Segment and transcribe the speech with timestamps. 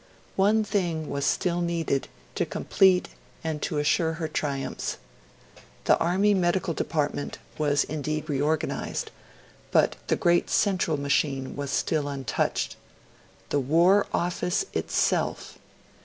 [0.35, 3.09] One thing was still needed to complete
[3.43, 4.97] and to assure her triumphs.
[5.83, 9.11] The Army Medical Department was indeed reorganised;
[9.69, 12.77] but the great central machine was still untouched.
[13.49, 15.59] The War Office itself